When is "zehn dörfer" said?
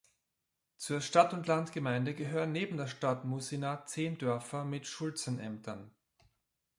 3.85-4.65